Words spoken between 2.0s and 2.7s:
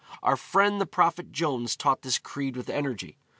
this creed with